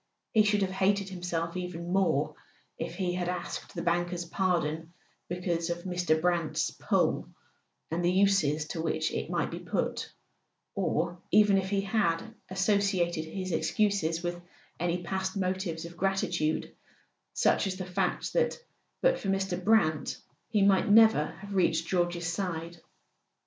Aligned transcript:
He 0.31 0.41
should 0.41 0.63
have 0.63 0.71
hated 0.71 1.09
himself 1.09 1.55
even 1.55 1.93
more 1.93 2.33
if 2.79 2.95
he 2.95 3.13
had 3.13 3.29
asked 3.29 3.75
the 3.75 3.83
banker's 3.83 4.25
pardon 4.25 4.93
be¬ 5.29 5.45
cause 5.45 5.69
of 5.69 5.83
Mr. 5.83 6.19
Brant's 6.19 6.71
"pull," 6.71 7.29
and 7.91 8.03
the 8.03 8.11
uses 8.11 8.65
to 8.69 8.81
which 8.81 9.11
it 9.11 9.29
might 9.29 9.51
be 9.51 9.59
put; 9.59 10.11
or 10.73 11.19
even 11.29 11.55
if 11.59 11.69
he 11.69 11.81
had 11.81 12.33
associated 12.49 13.25
his 13.25 13.51
excuses 13.51 14.23
with 14.23 14.41
any 14.79 15.03
past 15.03 15.37
motives 15.37 15.85
of 15.85 15.97
gratitude, 15.97 16.75
such 17.35 17.67
as 17.67 17.75
the 17.75 17.85
fact 17.85 18.33
that 18.33 18.57
but 19.03 19.19
for 19.19 19.27
Mr. 19.27 19.63
Brant 19.63 20.19
he 20.49 20.63
might 20.63 20.89
never 20.89 21.27
have 21.27 21.53
reached 21.53 21.85
George's 21.87 22.25
side. 22.25 22.79